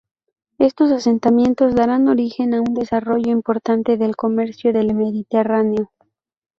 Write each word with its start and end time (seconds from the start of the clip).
Estos 0.57 0.91
asentamientos 0.91 1.75
darán 1.75 2.07
origen 2.07 2.55
a 2.55 2.61
un 2.61 2.73
desarrollo 2.73 3.29
importante 3.31 3.97
del 3.97 4.15
comercio 4.15 4.73
del 4.73 4.95
mediterráneo. 4.95 5.91